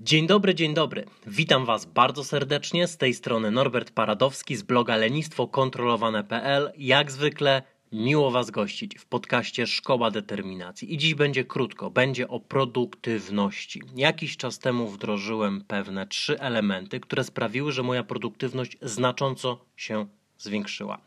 Dzień 0.00 0.26
dobry, 0.26 0.54
dzień 0.54 0.74
dobry. 0.74 1.04
Witam 1.26 1.64
Was 1.64 1.84
bardzo 1.84 2.24
serdecznie. 2.24 2.86
Z 2.86 2.96
tej 2.96 3.14
strony 3.14 3.50
Norbert 3.50 3.90
Paradowski 3.90 4.56
z 4.56 4.62
bloga 4.62 4.96
lenistwokontrolowane.pl. 4.96 6.72
Jak 6.76 7.10
zwykle 7.10 7.62
miło 7.92 8.30
Was 8.30 8.50
gościć 8.50 8.98
w 8.98 9.06
podcaście 9.06 9.66
Szkoła 9.66 10.10
Determinacji. 10.10 10.94
I 10.94 10.98
dziś 10.98 11.14
będzie 11.14 11.44
krótko, 11.44 11.90
będzie 11.90 12.28
o 12.28 12.40
produktywności. 12.40 13.82
Jakiś 13.96 14.36
czas 14.36 14.58
temu 14.58 14.88
wdrożyłem 14.88 15.64
pewne 15.66 16.06
trzy 16.06 16.40
elementy, 16.40 17.00
które 17.00 17.24
sprawiły, 17.24 17.72
że 17.72 17.82
moja 17.82 18.02
produktywność 18.02 18.78
znacząco 18.82 19.64
się 19.76 20.06
zwiększyła. 20.38 20.98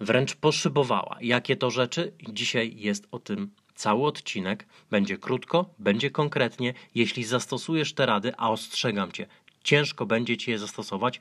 Wręcz 0.00 0.34
poszybowała. 0.34 1.18
Jakie 1.20 1.56
to 1.56 1.70
rzeczy? 1.70 2.12
Dzisiaj 2.28 2.74
jest 2.76 3.08
o 3.10 3.18
tym 3.18 3.50
Cały 3.74 4.06
odcinek 4.06 4.66
będzie 4.90 5.18
krótko, 5.18 5.74
będzie 5.78 6.10
konkretnie. 6.10 6.74
Jeśli 6.94 7.24
zastosujesz 7.24 7.94
te 7.94 8.06
rady, 8.06 8.32
a 8.36 8.50
ostrzegam 8.50 9.12
cię, 9.12 9.26
ciężko 9.64 10.06
będzie 10.06 10.36
ci 10.36 10.50
je 10.50 10.58
zastosować, 10.58 11.20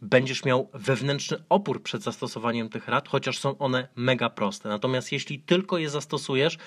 będziesz 0.00 0.44
miał 0.44 0.68
wewnętrzny 0.74 1.42
opór 1.48 1.82
przed 1.82 2.02
zastosowaniem 2.02 2.68
tych 2.68 2.88
rad, 2.88 3.08
chociaż 3.08 3.38
są 3.38 3.58
one 3.58 3.88
mega 3.96 4.30
proste. 4.30 4.68
Natomiast 4.68 5.12
jeśli 5.12 5.38
tylko 5.38 5.78
je 5.78 5.90
zastosujesz, 5.90 6.58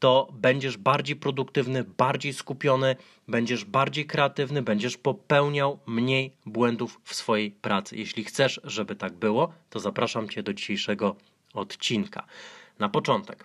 to 0.00 0.28
będziesz 0.32 0.76
bardziej 0.76 1.16
produktywny, 1.16 1.84
bardziej 1.84 2.32
skupiony, 2.32 2.96
będziesz 3.28 3.64
bardziej 3.64 4.06
kreatywny, 4.06 4.62
będziesz 4.62 4.96
popełniał 4.96 5.78
mniej 5.86 6.32
błędów 6.46 7.00
w 7.04 7.14
swojej 7.14 7.50
pracy. 7.50 7.96
Jeśli 7.96 8.24
chcesz, 8.24 8.60
żeby 8.64 8.96
tak 8.96 9.12
było, 9.12 9.52
to 9.70 9.80
zapraszam 9.80 10.28
Cię 10.28 10.42
do 10.42 10.54
dzisiejszego 10.54 11.16
odcinka. 11.54 12.26
Na 12.78 12.88
początek 12.88 13.44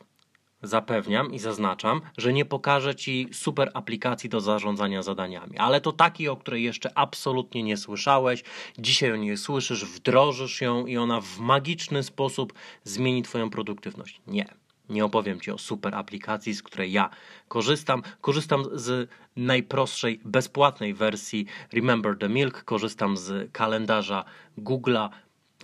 zapewniam 0.63 1.33
i 1.33 1.39
zaznaczam, 1.39 2.01
że 2.17 2.33
nie 2.33 2.45
pokażę 2.45 2.95
Ci 2.95 3.27
super 3.31 3.71
aplikacji 3.73 4.29
do 4.29 4.41
zarządzania 4.41 5.03
zadaniami, 5.03 5.57
ale 5.57 5.81
to 5.81 5.91
takiej, 5.91 6.27
o 6.27 6.35
której 6.35 6.63
jeszcze 6.63 6.97
absolutnie 6.97 7.63
nie 7.63 7.77
słyszałeś. 7.77 8.43
Dzisiaj 8.79 9.11
o 9.11 9.15
niej 9.15 9.37
słyszysz, 9.37 9.85
wdrożysz 9.85 10.61
ją 10.61 10.85
i 10.85 10.97
ona 10.97 11.21
w 11.21 11.39
magiczny 11.39 12.03
sposób 12.03 12.53
zmieni 12.83 13.23
Twoją 13.23 13.49
produktywność. 13.49 14.21
Nie. 14.27 14.64
Nie 14.89 15.05
opowiem 15.05 15.41
Ci 15.41 15.51
o 15.51 15.57
super 15.57 15.95
aplikacji, 15.95 16.53
z 16.53 16.63
której 16.63 16.91
ja 16.91 17.09
korzystam. 17.47 18.03
Korzystam 18.21 18.65
z 18.73 19.09
najprostszej, 19.35 20.19
bezpłatnej 20.25 20.93
wersji 20.93 21.45
Remember 21.73 22.17
the 22.17 22.29
Milk, 22.29 22.63
korzystam 22.63 23.17
z 23.17 23.51
kalendarza 23.51 24.25
Google'a, 24.57 25.09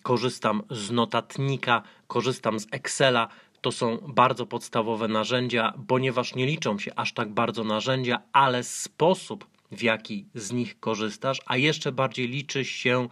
korzystam 0.04 0.64
z 0.70 0.92
notatnika, 0.92 1.84
korzystam 2.08 2.60
z 2.60 2.68
Excela, 2.72 3.28
to 3.62 3.72
są 3.72 3.98
bardzo 3.98 4.46
podstawowe 4.46 5.08
narzędzia, 5.08 5.74
ponieważ 5.88 6.36
nie 6.36 6.46
liczą 6.46 6.80
się 6.80 6.96
aż 6.96 7.14
tak 7.14 7.30
bardzo 7.30 7.64
narzędzia, 7.64 8.22
ale 8.34 8.64
sposób, 8.64 9.48
w 9.72 9.84
jaki 9.84 10.26
z 10.36 10.52
nich 10.52 10.80
korzystasz, 10.80 11.42
a 11.46 11.58
jeszcze 11.58 11.92
bardziej 11.92 12.28
liczy 12.28 12.66
się 12.66 13.08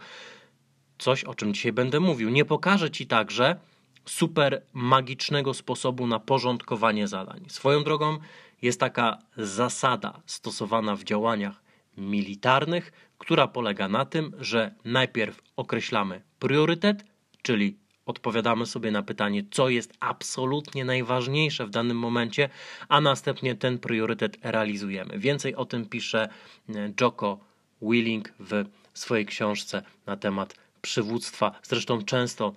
coś, 0.98 1.24
o 1.24 1.34
czym 1.34 1.54
dzisiaj 1.54 1.72
będę 1.72 2.00
mówił. 2.00 2.30
Nie 2.30 2.44
pokażę 2.44 2.90
ci 2.90 3.06
także 3.06 3.56
super 4.04 4.62
magicznego 4.72 5.54
sposobu 5.54 6.06
na 6.06 6.18
porządkowanie 6.18 7.08
zadań. 7.08 7.44
Swoją 7.48 7.84
drogą 7.84 8.18
jest 8.62 8.80
taka 8.80 9.18
zasada 9.36 10.20
stosowana 10.26 10.96
w 10.96 11.04
działaniach 11.04 11.62
militarnych, 11.96 12.92
która 13.18 13.46
polega 13.48 13.88
na 13.88 14.04
tym, 14.04 14.32
że 14.40 14.74
najpierw 14.84 15.42
określamy 15.56 16.22
priorytet, 16.38 17.04
czyli 17.42 17.76
odpowiadamy 18.06 18.66
sobie 18.66 18.90
na 18.90 19.02
pytanie, 19.02 19.44
co 19.50 19.68
jest 19.68 19.92
absolutnie 20.00 20.84
najważniejsze 20.84 21.66
w 21.66 21.70
danym 21.70 21.98
momencie, 21.98 22.48
a 22.88 23.00
następnie 23.00 23.54
ten 23.54 23.78
priorytet 23.78 24.36
realizujemy. 24.42 25.18
Więcej 25.18 25.54
o 25.54 25.64
tym 25.64 25.86
pisze 25.86 26.28
e, 26.68 26.92
Joko 27.00 27.38
Willing 27.82 28.32
w 28.40 28.64
swojej 28.94 29.26
książce 29.26 29.82
na 30.06 30.16
temat 30.16 30.54
przywództwa. 30.82 31.52
Zresztą 31.62 32.04
często 32.04 32.54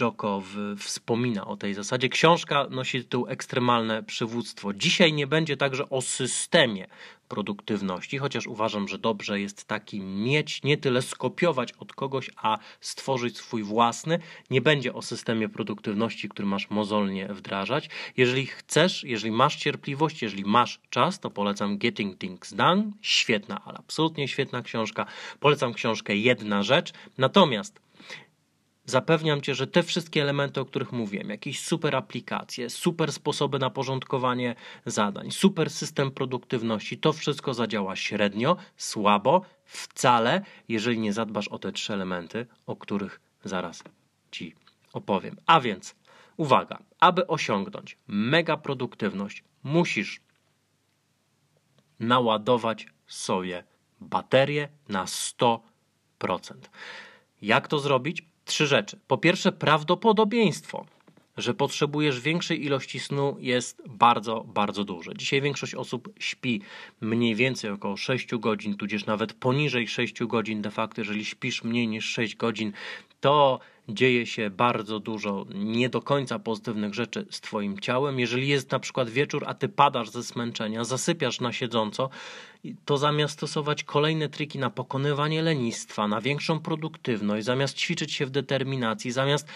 Joko 0.00 0.42
wspomina 0.78 1.46
o 1.46 1.56
tej 1.56 1.74
zasadzie. 1.74 2.08
Książka 2.08 2.66
nosi 2.70 3.02
tytuł 3.02 3.26
Ekstremalne 3.28 4.02
przywództwo. 4.02 4.72
Dzisiaj 4.72 5.12
nie 5.12 5.26
będzie 5.26 5.56
także 5.56 5.90
o 5.90 6.02
systemie 6.02 6.86
produktywności, 7.28 8.18
chociaż 8.18 8.46
uważam, 8.46 8.88
że 8.88 8.98
dobrze 8.98 9.40
jest 9.40 9.64
taki 9.64 10.00
mieć, 10.00 10.62
nie 10.62 10.76
tyle 10.76 11.02
skopiować 11.02 11.72
od 11.72 11.92
kogoś, 11.92 12.30
a 12.36 12.58
stworzyć 12.80 13.36
swój 13.36 13.62
własny. 13.62 14.18
Nie 14.50 14.60
będzie 14.60 14.94
o 14.94 15.02
systemie 15.02 15.48
produktywności, 15.48 16.28
który 16.28 16.48
masz 16.48 16.70
mozolnie 16.70 17.28
wdrażać. 17.28 17.88
Jeżeli 18.16 18.46
chcesz, 18.46 19.04
jeżeli 19.04 19.32
masz 19.32 19.56
cierpliwość, 19.56 20.22
jeżeli 20.22 20.44
masz 20.44 20.80
czas, 20.90 21.20
to 21.20 21.30
polecam 21.30 21.78
Getting 21.78 22.18
Things 22.18 22.54
Done. 22.54 22.90
Świetna, 23.02 23.62
ale 23.64 23.78
absolutnie 23.78 24.28
świetna 24.28 24.62
książka. 24.62 25.06
Polecam 25.40 25.72
książkę 25.72 26.16
Jedna 26.16 26.62
Rzecz. 26.62 26.92
Natomiast 27.18 27.80
Zapewniam 28.84 29.40
cię, 29.40 29.54
że 29.54 29.66
te 29.66 29.82
wszystkie 29.82 30.22
elementy, 30.22 30.60
o 30.60 30.64
których 30.64 30.92
mówiłem, 30.92 31.30
jakieś 31.30 31.60
super 31.60 31.96
aplikacje, 31.96 32.70
super 32.70 33.12
sposoby 33.12 33.58
na 33.58 33.70
porządkowanie 33.70 34.54
zadań, 34.86 35.30
super 35.30 35.70
system 35.70 36.10
produktywności, 36.10 36.98
to 36.98 37.12
wszystko 37.12 37.54
zadziała 37.54 37.96
średnio, 37.96 38.56
słabo, 38.76 39.42
wcale, 39.64 40.44
jeżeli 40.68 40.98
nie 40.98 41.12
zadbasz 41.12 41.48
o 41.48 41.58
te 41.58 41.72
trzy 41.72 41.92
elementy, 41.92 42.46
o 42.66 42.76
których 42.76 43.20
zaraz 43.44 43.82
ci 44.30 44.54
opowiem. 44.92 45.36
A 45.46 45.60
więc, 45.60 45.94
uwaga, 46.36 46.78
aby 47.00 47.26
osiągnąć 47.26 47.98
mega 48.06 48.56
produktywność, 48.56 49.44
musisz 49.62 50.20
naładować 52.00 52.86
sobie 53.06 53.64
baterię 54.00 54.68
na 54.88 55.04
100%. 55.04 55.58
Jak 57.42 57.68
to 57.68 57.78
zrobić? 57.78 58.31
Trzy 58.44 58.66
rzeczy. 58.66 58.98
Po 59.06 59.18
pierwsze, 59.18 59.52
prawdopodobieństwo, 59.52 60.86
że 61.36 61.54
potrzebujesz 61.54 62.20
większej 62.20 62.64
ilości 62.64 63.00
snu 63.00 63.36
jest 63.40 63.82
bardzo, 63.88 64.44
bardzo 64.44 64.84
duże. 64.84 65.14
Dzisiaj 65.16 65.40
większość 65.40 65.74
osób 65.74 66.08
śpi 66.18 66.62
mniej 67.00 67.34
więcej 67.34 67.70
około 67.70 67.96
6 67.96 68.34
godzin, 68.34 68.76
tudzież 68.76 69.06
nawet 69.06 69.32
poniżej 69.32 69.88
6 69.88 70.24
godzin 70.24 70.62
de 70.62 70.70
facto. 70.70 71.00
Jeżeli 71.00 71.24
śpisz 71.24 71.64
mniej 71.64 71.88
niż 71.88 72.04
6 72.04 72.36
godzin, 72.36 72.72
to 73.22 73.60
dzieje 73.88 74.26
się 74.26 74.50
bardzo 74.50 75.00
dużo 75.00 75.46
nie 75.54 75.88
do 75.88 76.02
końca 76.02 76.38
pozytywnych 76.38 76.94
rzeczy 76.94 77.26
z 77.30 77.40
Twoim 77.40 77.78
ciałem. 77.80 78.20
Jeżeli 78.20 78.48
jest 78.48 78.72
na 78.72 78.78
przykład 78.78 79.10
wieczór, 79.10 79.44
a 79.46 79.54
Ty 79.54 79.68
padasz 79.68 80.10
ze 80.10 80.22
zmęczenia, 80.22 80.84
zasypiasz 80.84 81.40
na 81.40 81.52
siedząco, 81.52 82.10
to 82.84 82.98
zamiast 82.98 83.34
stosować 83.34 83.84
kolejne 83.84 84.28
triki 84.28 84.58
na 84.58 84.70
pokonywanie 84.70 85.42
lenistwa, 85.42 86.08
na 86.08 86.20
większą 86.20 86.60
produktywność, 86.60 87.46
zamiast 87.46 87.76
ćwiczyć 87.76 88.12
się 88.12 88.26
w 88.26 88.30
determinacji, 88.30 89.12
zamiast 89.12 89.48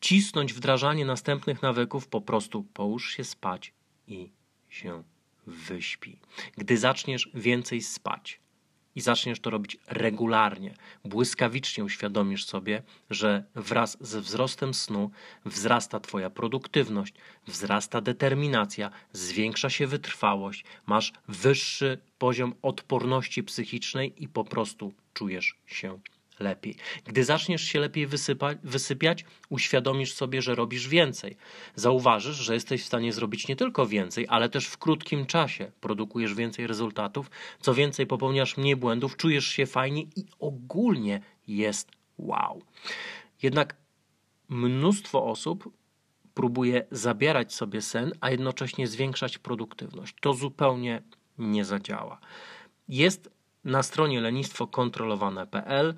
cisnąć 0.00 0.52
wdrażanie 0.52 1.04
następnych 1.04 1.62
nawyków, 1.62 2.08
po 2.08 2.20
prostu 2.20 2.62
połóż 2.62 3.10
się 3.10 3.24
spać 3.24 3.72
i 4.08 4.30
się 4.68 5.02
wyśpi. 5.46 6.18
Gdy 6.56 6.76
zaczniesz 6.76 7.30
więcej 7.34 7.82
spać, 7.82 8.40
i 8.94 9.00
zaczniesz 9.00 9.40
to 9.40 9.50
robić 9.50 9.78
regularnie, 9.86 10.74
błyskawicznie 11.04 11.84
uświadomisz 11.84 12.44
sobie, 12.44 12.82
że 13.10 13.44
wraz 13.54 13.96
ze 14.00 14.20
wzrostem 14.20 14.74
snu 14.74 15.10
wzrasta 15.44 16.00
Twoja 16.00 16.30
produktywność, 16.30 17.14
wzrasta 17.46 18.00
determinacja, 18.00 18.90
zwiększa 19.12 19.70
się 19.70 19.86
wytrwałość, 19.86 20.64
masz 20.86 21.12
wyższy 21.28 21.98
poziom 22.18 22.54
odporności 22.62 23.42
psychicznej 23.42 24.22
i 24.22 24.28
po 24.28 24.44
prostu 24.44 24.92
czujesz 25.14 25.56
się 25.66 25.98
lepiej. 26.40 26.76
Gdy 27.04 27.24
zaczniesz 27.24 27.62
się 27.62 27.80
lepiej 27.80 28.06
wysypa, 28.06 28.50
wysypiać, 28.64 29.24
uświadomisz 29.48 30.12
sobie, 30.12 30.42
że 30.42 30.54
robisz 30.54 30.88
więcej. 30.88 31.36
Zauważysz, 31.74 32.36
że 32.36 32.54
jesteś 32.54 32.82
w 32.82 32.86
stanie 32.86 33.12
zrobić 33.12 33.48
nie 33.48 33.56
tylko 33.56 33.86
więcej, 33.86 34.26
ale 34.28 34.48
też 34.48 34.66
w 34.66 34.78
krótkim 34.78 35.26
czasie 35.26 35.72
produkujesz 35.80 36.34
więcej 36.34 36.66
rezultatów. 36.66 37.30
Co 37.60 37.74
więcej, 37.74 38.06
popełniasz 38.06 38.56
mniej 38.56 38.76
błędów, 38.76 39.16
czujesz 39.16 39.46
się 39.46 39.66
fajnie 39.66 40.02
i 40.02 40.24
ogólnie 40.38 41.20
jest 41.48 41.90
wow. 42.18 42.62
Jednak 43.42 43.76
mnóstwo 44.48 45.24
osób 45.24 45.72
próbuje 46.34 46.86
zabierać 46.90 47.54
sobie 47.54 47.82
sen, 47.82 48.12
a 48.20 48.30
jednocześnie 48.30 48.86
zwiększać 48.86 49.38
produktywność. 49.38 50.16
To 50.20 50.34
zupełnie 50.34 51.02
nie 51.38 51.64
zadziała. 51.64 52.20
Jest 52.88 53.30
na 53.64 53.82
stronie 53.82 54.20
lenistwokontrolowane.pl 54.20 55.94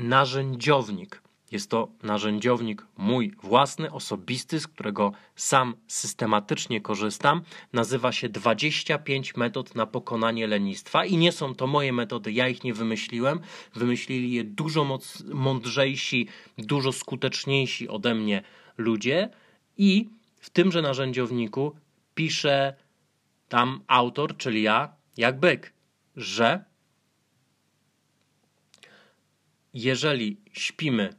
narzędziownik 0.00 1.22
Jest 1.52 1.70
to 1.70 1.88
narzędziownik 2.02 2.86
mój 2.96 3.32
własny, 3.42 3.92
osobisty, 3.92 4.60
z 4.60 4.66
którego 4.66 5.12
sam 5.36 5.74
systematycznie 5.86 6.80
korzystam. 6.80 7.42
Nazywa 7.72 8.12
się 8.12 8.28
25 8.28 9.36
metod 9.36 9.74
na 9.74 9.86
pokonanie 9.86 10.46
lenistwa 10.46 11.04
i 11.04 11.16
nie 11.16 11.32
są 11.32 11.54
to 11.54 11.66
moje 11.66 11.92
metody, 11.92 12.32
ja 12.32 12.48
ich 12.48 12.64
nie 12.64 12.74
wymyśliłem. 12.74 13.40
Wymyślili 13.74 14.32
je 14.32 14.44
dużo 14.44 14.84
moc, 14.84 15.22
mądrzejsi, 15.32 16.28
dużo 16.58 16.92
skuteczniejsi 16.92 17.88
ode 17.88 18.14
mnie 18.14 18.42
ludzie 18.78 19.28
i 19.78 20.08
w 20.40 20.50
tymże 20.50 20.82
narzędziowniku 20.82 21.74
pisze 22.14 22.74
tam 23.48 23.80
autor, 23.86 24.36
czyli 24.36 24.62
ja, 24.62 24.92
jak 25.16 25.40
byk, 25.40 25.72
że 26.16 26.69
jeżeli 29.74 30.36
śpimy 30.52 31.14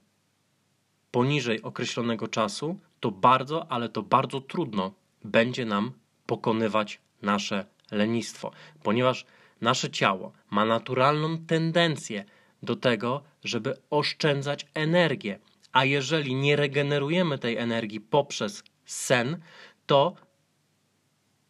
poniżej 1.11 1.61
określonego 1.61 2.27
czasu, 2.27 2.79
to 2.99 3.11
bardzo, 3.11 3.71
ale 3.71 3.89
to 3.89 4.03
bardzo 4.03 4.41
trudno 4.41 4.93
będzie 5.23 5.65
nam 5.65 5.91
pokonywać 6.25 6.99
nasze 7.21 7.65
lenistwo, 7.91 8.51
ponieważ 8.83 9.25
nasze 9.61 9.89
ciało 9.89 10.31
ma 10.49 10.65
naturalną 10.65 11.37
tendencję 11.37 12.25
do 12.63 12.75
tego, 12.75 13.23
żeby 13.43 13.77
oszczędzać 13.89 14.67
energię. 14.73 15.39
A 15.71 15.85
jeżeli 15.85 16.35
nie 16.35 16.55
regenerujemy 16.55 17.37
tej 17.37 17.57
energii 17.57 17.99
poprzez 17.99 18.63
sen, 18.85 19.41
to 19.85 20.15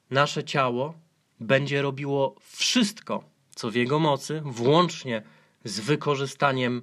nasze 0.09 0.43
ciało 0.43 0.93
będzie 1.39 1.81
robiło 1.81 2.35
wszystko, 2.41 3.23
co 3.55 3.71
w 3.71 3.75
jego 3.75 3.99
mocy, 3.99 4.41
włącznie 4.45 5.23
z 5.63 5.79
wykorzystaniem 5.79 6.81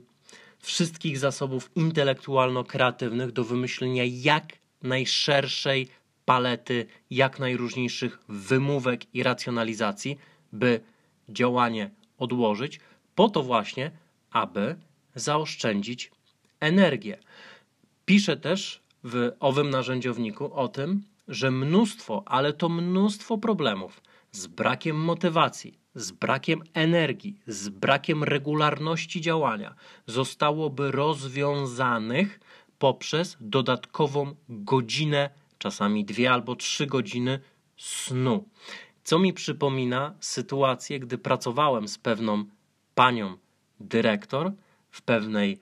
wszystkich 0.61 1.19
zasobów 1.19 1.71
intelektualno-kreatywnych 1.75 3.33
do 3.33 3.45
wymyślenia 3.45 4.03
jak 4.07 4.47
najszerszej 4.83 5.89
palety, 6.25 6.87
jak 7.11 7.39
najróżniejszych 7.39 8.19
wymówek 8.29 9.15
i 9.15 9.23
racjonalizacji, 9.23 10.19
by 10.53 10.81
działanie 11.29 11.91
odłożyć, 12.19 12.81
po 13.15 13.29
to 13.29 13.43
właśnie, 13.43 13.91
aby 14.31 14.77
zaoszczędzić 15.15 16.11
energię. 16.61 17.19
Piszę 18.05 18.37
też 18.37 18.81
w 19.05 19.33
owym 19.41 19.71
narzędziowniku 19.71 20.55
o 20.55 20.69
tym, 20.69 21.03
że 21.29 21.51
mnóstwo, 21.51 22.23
ale 22.27 22.53
to 22.53 22.69
mnóstwo 22.69 23.39
problemów 23.39 24.01
z 24.33 24.47
brakiem 24.47 24.97
motywacji, 24.97 25.79
z 25.99 26.11
brakiem 26.11 26.63
energii, 26.75 27.41
z 27.47 27.69
brakiem 27.69 28.25
regularności 28.25 29.21
działania 29.21 29.75
zostałoby 30.07 30.91
rozwiązanych 30.91 32.41
poprzez 32.79 33.37
dodatkową 33.41 34.35
godzinę, 34.49 35.31
czasami 35.59 36.05
dwie 36.05 36.33
albo 36.33 36.57
trzy 36.57 36.87
godziny 36.87 37.41
snu. 37.77 38.49
Co 39.05 39.19
mi 39.19 39.33
przypomina 39.33 40.15
sytuację, 40.21 41.01
gdy 41.01 41.19
pracowałem 41.19 41.89
z 41.89 41.99
pewną 41.99 42.45
panią 42.95 43.37
dyrektor 43.81 44.53
w 44.91 45.03
pewnej 45.03 45.61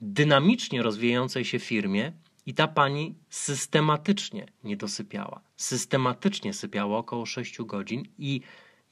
dynamicznie 0.00 0.82
rozwijającej 0.82 1.44
się 1.44 1.58
firmie 1.58 2.12
i 2.46 2.54
ta 2.54 2.68
pani 2.68 3.14
systematycznie 3.28 4.46
nie 4.64 4.76
dosypiała. 4.76 5.40
Systematycznie 5.56 6.52
sypiała 6.52 6.98
około 6.98 7.26
6 7.26 7.62
godzin 7.62 8.02
i 8.18 8.40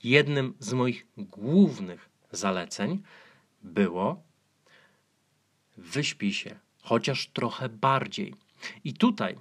jednym 0.04 0.54
z 0.58 0.72
moich 0.72 1.06
głównych 1.16 2.08
zaleceń 2.32 3.02
było 3.62 4.22
wyśpij 5.76 6.32
się 6.32 6.58
chociaż 6.82 7.28
trochę 7.28 7.68
bardziej. 7.68 8.34
I 8.84 8.94
tutaj 8.94 9.38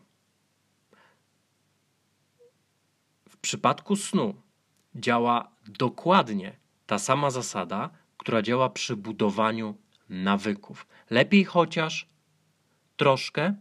w 3.29 3.38
przypadku 3.38 3.95
snu 3.95 4.33
działa 4.95 5.51
dokładnie 5.67 6.57
ta 6.85 7.00
sama 7.00 7.29
zasada, 7.29 7.89
która 8.17 8.41
działa 8.41 8.69
przy 8.69 8.95
budowaniu 8.95 9.77
nawyków. 10.09 10.88
Lepiej 11.09 11.45
chociaż 11.45 12.07
troszkę 12.97 13.55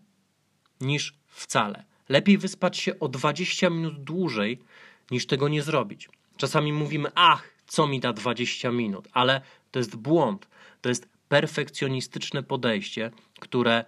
niż 0.80 1.18
wcale. 1.26 1.84
Lepiej 2.08 2.38
wyspać 2.38 2.78
się 2.78 2.98
o 2.98 3.08
20 3.08 3.70
minut 3.70 4.04
dłużej 4.04 4.62
niż 5.10 5.26
tego 5.26 5.48
nie 5.48 5.62
zrobić. 5.62 6.08
Czasami 6.38 6.72
mówimy, 6.72 7.08
ach, 7.14 7.50
co 7.66 7.86
mi 7.86 8.00
da 8.00 8.12
20 8.12 8.70
minut, 8.70 9.08
ale 9.12 9.40
to 9.70 9.78
jest 9.78 9.96
błąd. 9.96 10.48
To 10.80 10.88
jest 10.88 11.08
perfekcjonistyczne 11.28 12.42
podejście, 12.42 13.10
które 13.40 13.84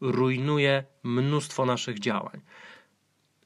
rujnuje 0.00 0.84
mnóstwo 1.02 1.66
naszych 1.66 1.98
działań. 1.98 2.40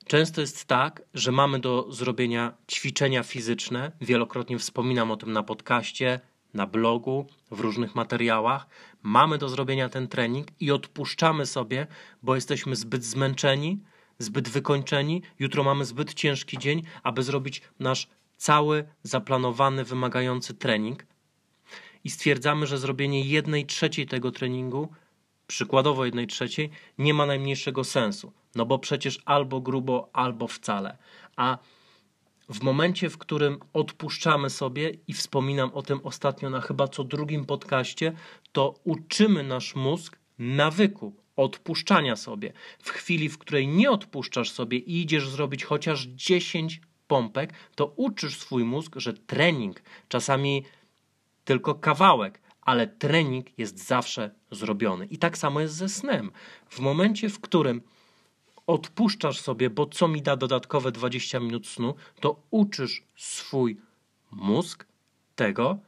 Często 0.07 0.41
jest 0.41 0.65
tak, 0.65 1.03
że 1.15 1.33
mamy 1.33 1.59
do 1.59 1.93
zrobienia 1.93 2.53
ćwiczenia 2.71 3.23
fizyczne. 3.23 3.93
Wielokrotnie 4.01 4.59
wspominam 4.59 5.11
o 5.11 5.17
tym 5.17 5.33
na 5.33 5.43
podcaście, 5.43 6.21
na 6.55 6.67
blogu, 6.67 7.27
w 7.51 7.61
różnych 7.61 7.95
materiałach. 7.95 8.67
Mamy 9.03 9.39
do 9.39 9.49
zrobienia 9.49 9.89
ten 9.89 10.09
trening 10.09 10.49
i 10.61 10.71
odpuszczamy 10.71 11.47
sobie, 11.47 11.87
bo 12.23 12.35
jesteśmy 12.35 12.77
zbyt 12.77 13.05
zmęczeni, 13.05 13.79
zbyt 14.19 14.49
wykończeni. 14.49 15.23
Jutro 15.39 15.65
mamy 15.65 15.85
zbyt 15.85 16.15
ciężki 16.15 16.59
dzień, 16.59 16.83
aby 17.03 17.23
zrobić 17.23 17.63
nasz 17.81 18.09
cały 18.43 18.85
zaplanowany, 19.03 19.85
wymagający 19.85 20.55
trening 20.55 21.07
i 22.05 22.11
stwierdzamy, 22.11 22.67
że 22.67 22.79
zrobienie 22.79 23.25
jednej 23.25 23.67
trzeciej 23.67 24.07
tego 24.07 24.31
treningu, 24.31 24.89
przykładowo 25.47 26.05
jednej 26.05 26.27
trzeciej, 26.27 26.71
nie 26.99 27.15
ma 27.15 27.27
najmniejszego 27.27 27.85
sensu. 27.85 28.33
No 28.55 28.67
bo 28.67 28.79
przecież 28.79 29.23
albo 29.25 29.61
grubo, 29.61 30.11
albo 30.13 30.47
wcale. 30.47 30.99
A 31.37 31.59
w 32.49 32.63
momencie, 32.63 33.11
w 33.11 33.19
którym 33.19 33.59
odpuszczamy 33.73 34.51
sobie, 34.51 34.91
i 35.07 35.13
wspominam 35.13 35.71
o 35.75 35.83
tym 35.83 36.01
ostatnio 36.05 36.51
na 36.51 36.61
chyba 36.61 36.89
co 36.89 37.05
drugim 37.05 37.45
podcaście, 37.45 38.13
to 38.53 38.75
uczymy 38.85 39.43
nasz 39.43 39.75
mózg 39.75 40.19
nawyku 40.39 41.17
odpuszczania 41.37 42.17
sobie. 42.17 42.53
W 42.79 42.91
chwili, 42.91 43.29
w 43.29 43.39
której 43.39 43.69
nie 43.69 43.91
odpuszczasz 43.91 44.51
sobie 44.51 44.79
i 44.79 45.01
idziesz 45.01 45.29
zrobić 45.29 45.65
chociaż 45.65 46.07
10 46.07 46.81
pompek, 47.13 47.53
to 47.75 47.87
uczysz 47.97 48.39
swój 48.39 48.65
mózg, 48.65 48.93
że 48.97 49.13
trening, 49.15 49.83
czasami 50.09 50.65
tylko 51.45 51.75
kawałek, 51.75 52.41
ale 52.63 52.87
trening 52.87 53.59
jest 53.59 53.87
zawsze 53.87 54.31
zrobiony. 54.51 55.07
I 55.07 55.19
tak 55.19 55.39
samo 55.39 55.61
jest 55.61 55.75
ze 55.75 55.89
snem. 55.89 56.31
W 56.69 56.81
momencie, 56.81 57.29
w 57.29 57.41
którym 57.41 57.83
odpuszczasz 58.67 59.41
sobie, 59.41 59.71
bo 59.71 59.87
co 59.87 60.09
mi 60.09 60.23
da 60.23 60.37
dodatkowe 60.37 60.93
20 60.93 61.41
minut 61.41 61.67
snu, 61.67 61.95
to 62.21 62.43
uczysz 62.51 63.03
swój 63.17 63.81
mózg 64.31 64.87
tego, 65.35 65.79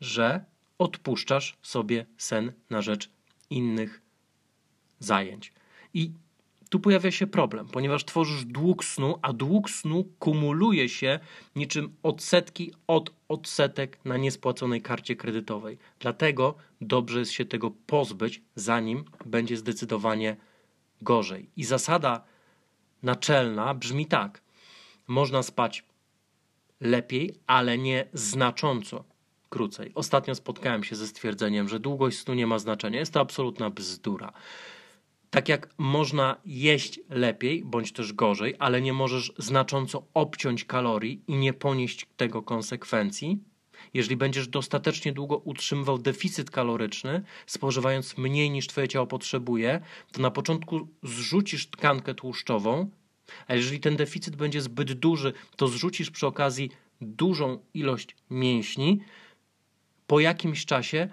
że 0.00 0.44
odpuszczasz 0.78 1.56
sobie 1.62 2.06
sen 2.16 2.52
na 2.70 2.82
rzecz 2.82 3.10
innych 3.50 4.02
zajęć. 4.98 5.52
I 5.94 6.12
tu 6.70 6.80
pojawia 6.80 7.10
się 7.10 7.26
problem, 7.26 7.68
ponieważ 7.68 8.04
tworzysz 8.04 8.44
dług 8.44 8.84
snu, 8.84 9.18
a 9.22 9.32
dług 9.32 9.70
snu 9.70 10.04
kumuluje 10.18 10.88
się 10.88 11.20
niczym 11.56 11.96
odsetki 12.02 12.72
od 12.86 13.10
odsetek 13.28 13.98
na 14.04 14.16
niespłaconej 14.16 14.82
karcie 14.82 15.16
kredytowej. 15.16 15.78
Dlatego 16.00 16.54
dobrze 16.80 17.18
jest 17.18 17.32
się 17.32 17.44
tego 17.44 17.70
pozbyć, 17.70 18.42
zanim 18.54 19.04
będzie 19.26 19.56
zdecydowanie 19.56 20.36
gorzej. 21.02 21.50
I 21.56 21.64
zasada 21.64 22.24
naczelna 23.02 23.74
brzmi 23.74 24.06
tak: 24.06 24.42
można 25.08 25.42
spać 25.42 25.84
lepiej, 26.80 27.34
ale 27.46 27.78
nie 27.78 28.08
znacząco 28.12 29.04
krócej. 29.50 29.92
Ostatnio 29.94 30.34
spotkałem 30.34 30.84
się 30.84 30.96
ze 30.96 31.06
stwierdzeniem, 31.06 31.68
że 31.68 31.80
długość 31.80 32.18
snu 32.18 32.34
nie 32.34 32.46
ma 32.46 32.58
znaczenia. 32.58 32.98
Jest 32.98 33.12
to 33.12 33.20
absolutna 33.20 33.70
bzdura. 33.70 34.32
Tak 35.34 35.48
jak 35.48 35.74
można 35.78 36.36
jeść 36.44 37.00
lepiej 37.08 37.64
bądź 37.64 37.92
też 37.92 38.12
gorzej, 38.12 38.54
ale 38.58 38.80
nie 38.80 38.92
możesz 38.92 39.32
znacząco 39.38 40.06
obciąć 40.14 40.64
kalorii 40.64 41.22
i 41.26 41.34
nie 41.36 41.52
ponieść 41.52 42.06
tego 42.16 42.42
konsekwencji, 42.42 43.38
jeżeli 43.94 44.16
będziesz 44.16 44.48
dostatecznie 44.48 45.12
długo 45.12 45.36
utrzymywał 45.36 45.98
deficyt 45.98 46.50
kaloryczny, 46.50 47.22
spożywając 47.46 48.18
mniej 48.18 48.50
niż 48.50 48.66
twoje 48.66 48.88
ciało 48.88 49.06
potrzebuje, 49.06 49.80
to 50.12 50.22
na 50.22 50.30
początku 50.30 50.88
zrzucisz 51.02 51.70
tkankę 51.70 52.14
tłuszczową, 52.14 52.90
a 53.46 53.54
jeżeli 53.54 53.80
ten 53.80 53.96
deficyt 53.96 54.36
będzie 54.36 54.60
zbyt 54.60 54.92
duży, 54.92 55.32
to 55.56 55.68
zrzucisz 55.68 56.10
przy 56.10 56.26
okazji 56.26 56.70
dużą 57.00 57.58
ilość 57.74 58.16
mięśni. 58.30 59.00
Po 60.06 60.20
jakimś 60.20 60.66
czasie 60.66 61.08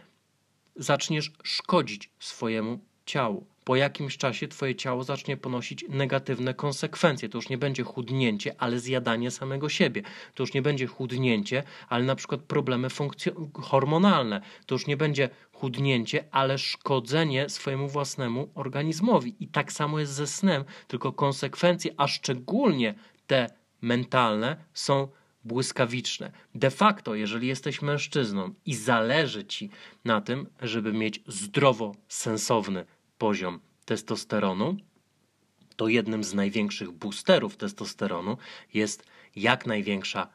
zaczniesz 0.75 1.31
szkodzić 1.43 2.09
swojemu 2.19 2.79
ciału. 3.05 3.50
Po 3.63 3.75
jakimś 3.75 4.17
czasie 4.17 4.47
twoje 4.47 4.75
ciało 4.75 5.03
zacznie 5.03 5.37
ponosić 5.37 5.85
negatywne 5.89 6.53
konsekwencje. 6.53 7.29
To 7.29 7.37
już 7.37 7.49
nie 7.49 7.57
będzie 7.57 7.83
chudnięcie, 7.83 8.55
ale 8.57 8.79
zjadanie 8.79 9.31
samego 9.31 9.69
siebie. 9.69 10.01
To 10.35 10.43
już 10.43 10.53
nie 10.53 10.61
będzie 10.61 10.87
chudnięcie, 10.87 11.63
ale 11.89 12.03
na 12.03 12.15
przykład 12.15 12.41
problemy 12.41 12.87
hormonalne. 13.53 14.41
To 14.65 14.75
już 14.75 14.87
nie 14.87 14.97
będzie 14.97 15.29
chudnięcie, 15.53 16.23
ale 16.31 16.57
szkodzenie 16.57 17.49
swojemu 17.49 17.87
własnemu 17.87 18.49
organizmowi. 18.55 19.35
I 19.39 19.47
tak 19.47 19.71
samo 19.73 19.99
jest 19.99 20.13
ze 20.13 20.27
snem, 20.27 20.63
tylko 20.87 21.13
konsekwencje, 21.13 21.91
a 21.97 22.07
szczególnie 22.07 22.93
te 23.27 23.47
mentalne, 23.81 24.57
są 24.73 25.07
błyskawiczne. 25.43 26.31
De 26.55 26.71
facto, 26.71 27.15
jeżeli 27.15 27.47
jesteś 27.47 27.81
mężczyzną 27.81 28.53
i 28.65 28.75
zależy 28.75 29.45
ci 29.45 29.69
na 30.05 30.21
tym, 30.21 30.47
żeby 30.61 30.93
mieć 30.93 31.23
zdrowo 31.27 31.95
sensowny 32.07 32.85
poziom 33.21 33.59
testosteronu, 33.85 34.77
to 35.75 35.87
jednym 35.87 36.23
z 36.23 36.33
największych 36.33 36.91
boosterów 36.91 37.57
testosteronu 37.57 38.37
jest 38.73 39.03
jak 39.35 39.65
największa 39.65 40.27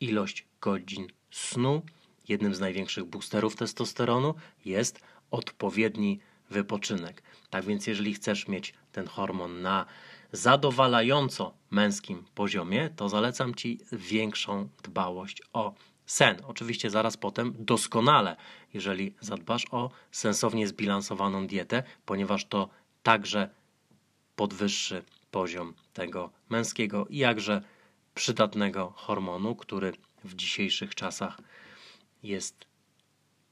ilość 0.00 0.46
godzin 0.60 1.06
snu. 1.30 1.82
Jednym 2.28 2.54
z 2.54 2.60
największych 2.60 3.04
boosterów 3.04 3.56
testosteronu 3.56 4.34
jest 4.64 5.00
odpowiedni 5.30 6.20
wypoczynek. 6.50 7.22
Tak 7.50 7.64
więc, 7.64 7.86
jeżeli 7.86 8.14
chcesz 8.14 8.48
mieć 8.48 8.74
ten 8.92 9.06
hormon 9.06 9.62
na 9.62 9.86
zadowalająco 10.32 11.54
męskim 11.70 12.24
poziomie, 12.34 12.90
to 12.96 13.08
zalecam 13.08 13.54
Ci 13.54 13.80
większą 13.92 14.68
dbałość 14.82 15.42
o 15.52 15.74
sen. 16.12 16.36
Oczywiście 16.46 16.90
zaraz 16.90 17.16
potem 17.16 17.54
doskonale, 17.58 18.36
jeżeli 18.74 19.14
zadbasz 19.20 19.64
o 19.70 19.90
sensownie 20.10 20.68
zbilansowaną 20.68 21.46
dietę, 21.46 21.82
ponieważ 22.06 22.44
to 22.44 22.68
także 23.02 23.50
podwyższy 24.36 25.02
poziom 25.30 25.74
tego 25.92 26.30
męskiego 26.50 27.06
i 27.06 27.16
jakże 27.16 27.62
przydatnego 28.14 28.92
hormonu, 28.96 29.56
który 29.56 29.92
w 30.24 30.34
dzisiejszych 30.34 30.94
czasach 30.94 31.38
jest 32.22 32.66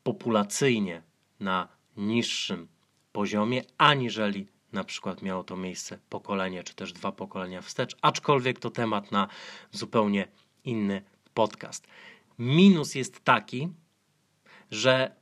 populacyjnie 0.02 1.02
na 1.40 1.68
niższym 1.96 2.68
poziomie, 3.12 3.62
aniżeli 3.78 4.46
na 4.72 4.84
przykład 4.84 5.22
miało 5.22 5.44
to 5.44 5.56
miejsce 5.56 5.98
pokolenie 6.08 6.64
czy 6.64 6.74
też 6.74 6.92
dwa 6.92 7.12
pokolenia 7.12 7.62
wstecz, 7.62 7.96
aczkolwiek 8.02 8.58
to 8.58 8.70
temat 8.70 9.12
na 9.12 9.28
zupełnie 9.72 10.28
inny 10.64 11.02
podcast. 11.34 11.86
Minus 12.40 12.94
jest 12.94 13.24
taki, 13.24 13.68
że 14.70 15.16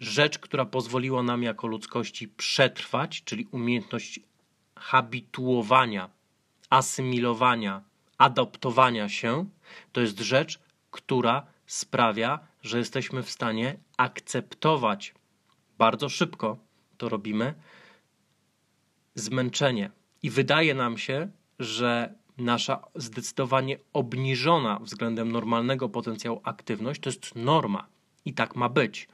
rzecz, 0.00 0.38
która 0.38 0.64
pozwoliła 0.64 1.22
nam 1.22 1.42
jako 1.42 1.66
ludzkości 1.66 2.28
przetrwać, 2.28 3.24
czyli 3.24 3.46
umiejętność 3.46 4.20
habituowania, 4.76 6.10
asymilowania, 6.70 7.82
adoptowania 8.18 9.08
się, 9.08 9.48
to 9.92 10.00
jest 10.00 10.20
rzecz, 10.20 10.60
która 10.90 11.46
sprawia, 11.66 12.38
że 12.62 12.78
jesteśmy 12.78 13.22
w 13.22 13.30
stanie 13.30 13.76
akceptować 13.96 15.14
bardzo 15.78 16.08
szybko 16.08 16.58
to 16.98 17.08
robimy 17.08 17.54
zmęczenie. 19.14 19.90
I 20.22 20.30
wydaje 20.30 20.74
nam 20.74 20.98
się, 20.98 21.30
że 21.58 22.14
nasza 22.38 22.82
zdecydowanie 22.94 23.78
obniżona 23.92 24.78
względem 24.78 25.32
normalnego 25.32 25.88
potencjału 25.88 26.40
aktywność 26.44 27.00
to 27.00 27.10
jest 27.10 27.34
norma 27.34 27.86
i 28.24 28.34
tak 28.34 28.56
ma 28.56 28.68
być. 28.68 29.08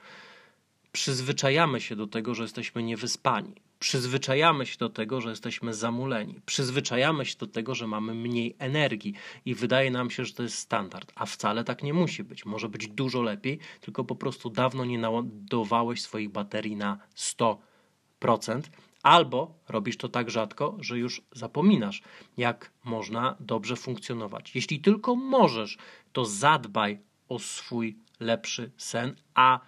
Przyzwyczajamy 0.92 1.80
się 1.80 1.96
do 1.96 2.06
tego, 2.06 2.34
że 2.34 2.42
jesteśmy 2.42 2.82
niewyspani. 2.82 3.54
Przyzwyczajamy 3.78 4.66
się 4.66 4.78
do 4.78 4.88
tego, 4.88 5.20
że 5.20 5.30
jesteśmy 5.30 5.74
zamuleni. 5.74 6.40
Przyzwyczajamy 6.46 7.26
się 7.26 7.38
do 7.38 7.46
tego, 7.46 7.74
że 7.74 7.86
mamy 7.86 8.14
mniej 8.14 8.56
energii 8.58 9.14
i 9.44 9.54
wydaje 9.54 9.90
nam 9.90 10.10
się, 10.10 10.24
że 10.24 10.34
to 10.34 10.42
jest 10.42 10.58
standard, 10.58 11.12
a 11.14 11.26
wcale 11.26 11.64
tak 11.64 11.82
nie 11.82 11.94
musi 11.94 12.24
być. 12.24 12.46
Może 12.46 12.68
być 12.68 12.88
dużo 12.88 13.22
lepiej, 13.22 13.58
tylko 13.80 14.04
po 14.04 14.16
prostu 14.16 14.50
dawno 14.50 14.84
nie 14.84 14.98
naładowałeś 14.98 16.02
swoich 16.02 16.28
baterii 16.30 16.76
na 16.76 16.98
100%, 17.16 17.56
Albo 19.02 19.54
robisz 19.68 19.96
to 19.96 20.08
tak 20.08 20.30
rzadko, 20.30 20.76
że 20.80 20.98
już 20.98 21.22
zapominasz, 21.32 22.02
jak 22.36 22.70
można 22.84 23.36
dobrze 23.40 23.76
funkcjonować. 23.76 24.54
Jeśli 24.54 24.80
tylko 24.80 25.16
możesz, 25.16 25.78
to 26.12 26.24
zadbaj 26.24 26.98
o 27.28 27.38
swój 27.38 27.98
lepszy 28.20 28.70
sen, 28.76 29.14
a 29.34 29.60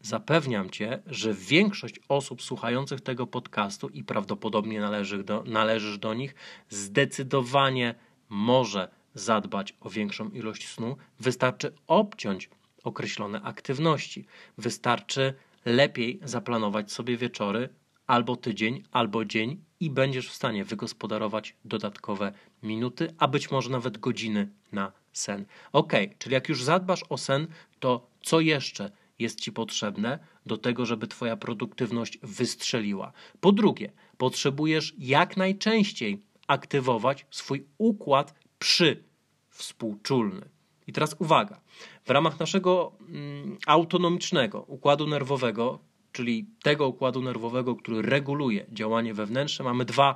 zapewniam 0.00 0.70
cię, 0.70 1.02
że 1.06 1.34
większość 1.34 2.00
osób 2.08 2.42
słuchających 2.42 3.00
tego 3.00 3.26
podcastu 3.26 3.88
i 3.88 4.04
prawdopodobnie 4.04 4.80
należy 4.80 5.24
do, 5.24 5.42
należysz 5.46 5.98
do 5.98 6.14
nich, 6.14 6.34
zdecydowanie 6.68 7.94
może 8.28 8.88
zadbać 9.14 9.74
o 9.80 9.90
większą 9.90 10.30
ilość 10.30 10.68
snu. 10.68 10.96
Wystarczy 11.20 11.72
obciąć 11.86 12.50
określone 12.84 13.42
aktywności. 13.42 14.26
Wystarczy 14.58 15.34
lepiej 15.64 16.20
zaplanować 16.22 16.92
sobie 16.92 17.16
wieczory, 17.16 17.68
albo 18.06 18.36
tydzień, 18.36 18.82
albo 18.92 19.24
dzień 19.24 19.64
i 19.80 19.90
będziesz 19.90 20.28
w 20.28 20.34
stanie 20.34 20.64
wygospodarować 20.64 21.56
dodatkowe 21.64 22.32
minuty, 22.62 23.14
a 23.18 23.28
być 23.28 23.50
może 23.50 23.70
nawet 23.70 23.98
godziny 23.98 24.48
na 24.72 24.92
sen. 25.12 25.44
Ok, 25.72 25.92
czyli 26.18 26.34
jak 26.34 26.48
już 26.48 26.62
zadbasz 26.62 27.04
o 27.08 27.18
sen, 27.18 27.46
to 27.80 28.10
co 28.22 28.40
jeszcze 28.40 28.90
jest 29.18 29.40
Ci 29.40 29.52
potrzebne 29.52 30.18
do 30.46 30.58
tego, 30.58 30.86
żeby 30.86 31.06
Twoja 31.06 31.36
produktywność 31.36 32.18
wystrzeliła? 32.22 33.12
Po 33.40 33.52
drugie, 33.52 33.92
potrzebujesz 34.16 34.94
jak 34.98 35.36
najczęściej 35.36 36.22
aktywować 36.46 37.26
swój 37.30 37.66
układ 37.78 38.34
przywspółczulny. 38.58 40.48
I 40.86 40.92
teraz 40.92 41.16
uwaga, 41.18 41.60
w 42.04 42.10
ramach 42.10 42.40
naszego 42.40 42.92
mm, 43.08 43.58
autonomicznego 43.66 44.62
układu 44.62 45.06
nerwowego 45.06 45.78
czyli 46.16 46.46
tego 46.62 46.88
układu 46.88 47.22
nerwowego, 47.22 47.76
który 47.76 48.02
reguluje 48.02 48.66
działanie 48.72 49.14
wewnętrzne, 49.14 49.64
mamy 49.64 49.84
dwa 49.84 50.14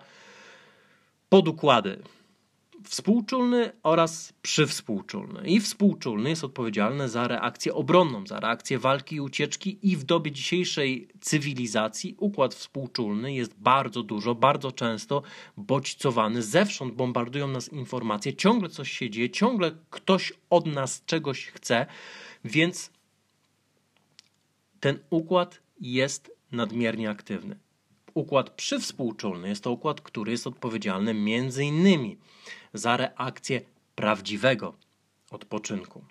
podukłady. 1.28 2.02
Współczulny 2.84 3.72
oraz 3.82 4.32
przywspółczulny. 4.42 5.48
I 5.48 5.60
współczulny 5.60 6.30
jest 6.30 6.44
odpowiedzialny 6.44 7.08
za 7.08 7.28
reakcję 7.28 7.74
obronną, 7.74 8.26
za 8.26 8.40
reakcję 8.40 8.78
walki 8.78 9.16
i 9.16 9.20
ucieczki, 9.20 9.78
i 9.82 9.96
w 9.96 10.04
dobie 10.04 10.32
dzisiejszej 10.32 11.08
cywilizacji 11.20 12.14
układ 12.18 12.54
współczulny 12.54 13.34
jest 13.34 13.54
bardzo 13.58 14.02
dużo, 14.02 14.34
bardzo 14.34 14.72
często 14.72 15.22
bodźcowany. 15.56 16.42
Zewsząd 16.42 16.94
bombardują 16.94 17.48
nas 17.48 17.68
informacje, 17.72 18.34
ciągle 18.34 18.68
coś 18.68 18.92
się 18.92 19.10
dzieje, 19.10 19.30
ciągle 19.30 19.72
ktoś 19.90 20.32
od 20.50 20.66
nas 20.66 21.04
czegoś 21.06 21.46
chce, 21.46 21.86
więc 22.44 22.90
ten 24.80 24.98
układ 25.10 25.60
jest 25.80 26.30
nadmiernie 26.52 27.10
aktywny. 27.10 27.58
Układ 28.14 28.50
przywspółczulny 28.50 29.48
jest 29.48 29.64
to 29.64 29.70
układ, 29.70 30.00
który 30.00 30.32
jest 30.32 30.46
odpowiedzialny 30.46 31.14
między 31.14 31.64
innymi 31.64 32.18
za 32.74 32.96
reakcję 32.96 33.60
prawdziwego 33.94 34.74
odpoczynku. 35.30 36.04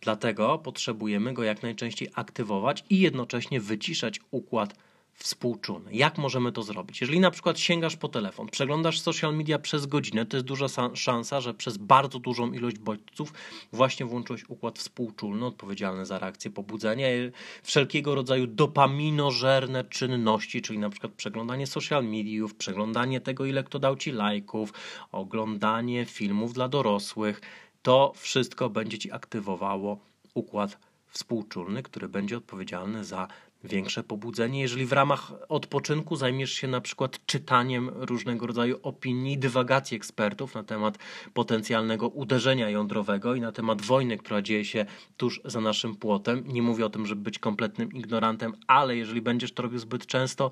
Dlatego 0.00 0.58
potrzebujemy 0.58 1.32
go 1.34 1.42
jak 1.42 1.62
najczęściej 1.62 2.08
aktywować 2.14 2.84
i 2.90 3.00
jednocześnie 3.00 3.60
wyciszać 3.60 4.20
układ 4.30 4.74
współczulny. 5.14 5.94
Jak 5.94 6.18
możemy 6.18 6.52
to 6.52 6.62
zrobić? 6.62 7.00
Jeżeli 7.00 7.20
na 7.20 7.30
przykład 7.30 7.58
sięgasz 7.58 7.96
po 7.96 8.08
telefon, 8.08 8.46
przeglądasz 8.46 9.00
social 9.00 9.36
media 9.36 9.58
przez 9.58 9.86
godzinę, 9.86 10.26
to 10.26 10.36
jest 10.36 10.46
duża 10.46 10.66
szansa, 10.94 11.40
że 11.40 11.54
przez 11.54 11.76
bardzo 11.76 12.18
dużą 12.18 12.52
ilość 12.52 12.78
bodźców 12.78 13.32
właśnie 13.72 14.06
włączyłeś 14.06 14.44
układ 14.48 14.78
współczulny 14.78 15.46
odpowiedzialny 15.46 16.06
za 16.06 16.18
reakcję 16.18 16.50
pobudzenia, 16.50 17.06
wszelkiego 17.62 18.14
rodzaju 18.14 18.46
dopaminożerne 18.46 19.84
czynności, 19.84 20.62
czyli 20.62 20.78
na 20.78 20.90
przykład 20.90 21.12
przeglądanie 21.12 21.66
social 21.66 22.04
mediów, 22.04 22.54
przeglądanie 22.54 23.20
tego, 23.20 23.44
ile 23.44 23.64
kto 23.64 23.78
dał 23.78 23.96
ci 23.96 24.12
lajków, 24.12 24.72
oglądanie 25.12 26.04
filmów 26.04 26.52
dla 26.52 26.68
dorosłych. 26.68 27.40
To 27.82 28.12
wszystko 28.16 28.70
będzie 28.70 28.98
ci 28.98 29.12
aktywowało 29.12 29.98
układ 30.34 30.78
współczulny, 31.06 31.82
który 31.82 32.08
będzie 32.08 32.36
odpowiedzialny 32.36 33.04
za 33.04 33.28
większe 33.64 34.02
pobudzenie. 34.02 34.60
Jeżeli 34.60 34.86
w 34.86 34.92
ramach 34.92 35.32
odpoczynku 35.48 36.16
zajmiesz 36.16 36.52
się 36.52 36.68
na 36.68 36.80
przykład 36.80 37.26
czytaniem 37.26 37.90
różnego 37.94 38.46
rodzaju 38.46 38.78
opinii, 38.82 39.38
dywagacji 39.38 39.96
ekspertów 39.96 40.54
na 40.54 40.62
temat 40.62 40.98
potencjalnego 41.34 42.08
uderzenia 42.08 42.70
jądrowego 42.70 43.34
i 43.34 43.40
na 43.40 43.52
temat 43.52 43.82
wojny, 43.82 44.18
która 44.18 44.42
dzieje 44.42 44.64
się 44.64 44.86
tuż 45.16 45.40
za 45.44 45.60
naszym 45.60 45.96
płotem. 45.96 46.44
Nie 46.46 46.62
mówię 46.62 46.86
o 46.86 46.90
tym, 46.90 47.06
żeby 47.06 47.22
być 47.22 47.38
kompletnym 47.38 47.92
ignorantem, 47.92 48.54
ale 48.66 48.96
jeżeli 48.96 49.22
będziesz 49.22 49.52
to 49.52 49.62
robił 49.62 49.78
zbyt 49.78 50.06
często, 50.06 50.50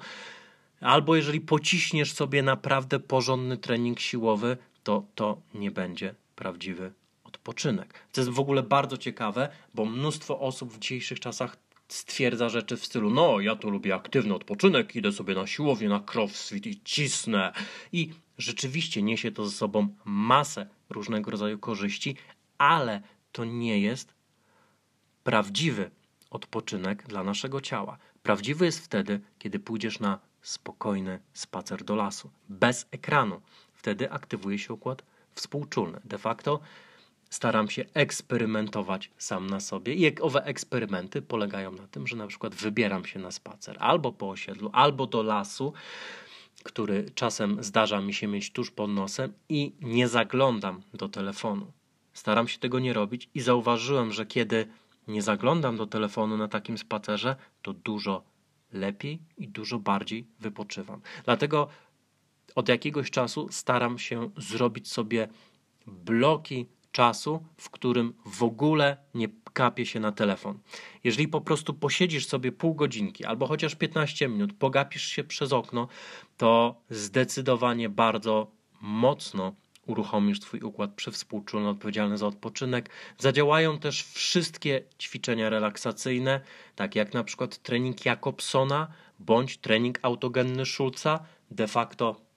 albo 0.80 1.16
jeżeli 1.16 1.40
pociśniesz 1.40 2.12
sobie 2.12 2.42
naprawdę 2.42 3.00
porządny 3.00 3.56
trening 3.56 4.00
siłowy, 4.00 4.56
to 4.82 5.04
to 5.14 5.40
nie 5.54 5.70
będzie 5.70 6.14
prawdziwy 6.36 6.92
odpoczynek. 7.24 7.94
To 8.12 8.20
jest 8.20 8.30
w 8.30 8.40
ogóle 8.40 8.62
bardzo 8.62 8.96
ciekawe, 8.96 9.48
bo 9.74 9.84
mnóstwo 9.84 10.40
osób 10.40 10.72
w 10.72 10.78
dzisiejszych 10.78 11.20
czasach 11.20 11.56
stwierdza 11.88 12.48
rzeczy 12.48 12.76
w 12.76 12.84
stylu: 12.84 13.10
No, 13.10 13.40
ja 13.40 13.56
to 13.56 13.70
lubię 13.70 13.94
aktywny 13.94 14.34
odpoczynek, 14.34 14.96
idę 14.96 15.12
sobie 15.12 15.34
na 15.34 15.46
siłownię, 15.46 15.88
na 15.88 16.02
crossfit 16.14 16.66
i 16.66 16.80
cisnę. 16.84 17.52
I 17.92 18.12
rzeczywiście 18.38 19.02
niesie 19.02 19.32
to 19.32 19.46
ze 19.46 19.56
sobą 19.56 19.88
masę 20.04 20.66
różnego 20.90 21.30
rodzaju 21.30 21.58
korzyści, 21.58 22.16
ale 22.58 23.02
to 23.32 23.44
nie 23.44 23.80
jest 23.80 24.14
prawdziwy 25.24 25.90
odpoczynek 26.30 27.06
dla 27.06 27.24
naszego 27.24 27.60
ciała. 27.60 27.98
Prawdziwy 28.22 28.64
jest 28.64 28.84
wtedy, 28.84 29.20
kiedy 29.38 29.58
pójdziesz 29.58 30.00
na 30.00 30.18
spokojny 30.42 31.20
spacer 31.32 31.84
do 31.84 31.94
lasu, 31.94 32.30
bez 32.48 32.86
ekranu. 32.90 33.40
Wtedy 33.72 34.12
aktywuje 34.12 34.58
się 34.58 34.74
układ 34.74 35.02
współczulny. 35.34 36.00
De 36.04 36.18
facto 36.18 36.60
staram 37.30 37.70
się 37.70 37.84
eksperymentować 37.94 39.10
sam 39.18 39.46
na 39.50 39.60
sobie. 39.60 39.94
I 39.94 40.20
owe 40.20 40.44
eksperymenty 40.44 41.22
polegają 41.22 41.72
na 41.72 41.86
tym, 41.86 42.06
że 42.06 42.16
na 42.16 42.26
przykład 42.26 42.54
wybieram 42.54 43.04
się 43.04 43.18
na 43.18 43.30
spacer 43.30 43.76
albo 43.80 44.12
po 44.12 44.30
osiedlu, 44.30 44.70
albo 44.72 45.06
do 45.06 45.22
lasu, 45.22 45.72
który 46.64 47.10
czasem 47.14 47.62
zdarza 47.64 48.00
mi 48.00 48.14
się 48.14 48.26
mieć 48.26 48.52
tuż 48.52 48.70
pod 48.70 48.90
nosem 48.90 49.32
i 49.48 49.72
nie 49.80 50.08
zaglądam 50.08 50.82
do 50.94 51.08
telefonu. 51.08 51.72
Staram 52.12 52.48
się 52.48 52.58
tego 52.58 52.78
nie 52.78 52.92
robić 52.92 53.28
i 53.34 53.40
zauważyłem, 53.40 54.12
że 54.12 54.26
kiedy 54.26 54.66
nie 55.08 55.22
zaglądam 55.22 55.76
do 55.76 55.86
telefonu 55.86 56.36
na 56.36 56.48
takim 56.48 56.78
spacerze, 56.78 57.36
to 57.62 57.72
dużo 57.72 58.22
lepiej 58.72 59.18
i 59.36 59.48
dużo 59.48 59.78
bardziej 59.78 60.26
wypoczywam. 60.40 61.00
Dlatego 61.24 61.68
od 62.54 62.68
jakiegoś 62.68 63.10
czasu 63.10 63.48
staram 63.50 63.98
się 63.98 64.30
zrobić 64.36 64.92
sobie 64.92 65.28
bloki 65.86 66.66
czasu, 66.92 67.44
w 67.56 67.70
którym 67.70 68.14
w 68.26 68.42
ogóle 68.42 68.96
nie 69.14 69.28
kapie 69.52 69.86
się 69.86 70.00
na 70.00 70.12
telefon. 70.12 70.58
Jeżeli 71.04 71.28
po 71.28 71.40
prostu 71.40 71.74
posiedzisz 71.74 72.26
sobie 72.26 72.52
pół 72.52 72.74
godzinki 72.74 73.24
albo 73.24 73.46
chociaż 73.46 73.74
15 73.74 74.28
minut, 74.28 74.52
pogapisz 74.52 75.06
się 75.06 75.24
przez 75.24 75.52
okno, 75.52 75.88
to 76.36 76.80
zdecydowanie 76.90 77.88
bardzo 77.88 78.50
mocno 78.80 79.52
uruchomisz 79.86 80.40
Twój 80.40 80.60
układ 80.60 80.94
przywspółczulny 80.94 81.68
odpowiedzialny 81.68 82.18
za 82.18 82.26
odpoczynek. 82.26 82.90
Zadziałają 83.18 83.78
też 83.78 84.02
wszystkie 84.02 84.82
ćwiczenia 84.98 85.50
relaksacyjne, 85.50 86.40
takie 86.76 86.98
jak 86.98 87.14
na 87.14 87.24
przykład 87.24 87.58
trening 87.58 88.04
Jakobsona 88.04 88.88
bądź 89.18 89.58
trening 89.58 89.98
autogenny 90.02 90.66
Schulza. 90.66 91.20
De 91.50 91.68
facto 91.68 92.27